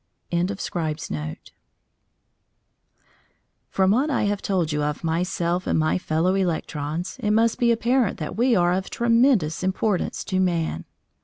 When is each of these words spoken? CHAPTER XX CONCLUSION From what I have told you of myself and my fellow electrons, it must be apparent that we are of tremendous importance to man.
CHAPTER 0.33 0.55
XX 0.55 0.71
CONCLUSION 0.71 1.37
From 3.69 3.91
what 3.91 4.09
I 4.09 4.23
have 4.23 4.41
told 4.41 4.71
you 4.71 4.81
of 4.81 5.03
myself 5.03 5.67
and 5.67 5.77
my 5.77 5.99
fellow 5.99 6.33
electrons, 6.33 7.17
it 7.19 7.29
must 7.29 7.59
be 7.59 7.71
apparent 7.71 8.17
that 8.17 8.35
we 8.35 8.55
are 8.55 8.73
of 8.73 8.89
tremendous 8.89 9.61
importance 9.61 10.23
to 10.23 10.39
man. 10.39 10.85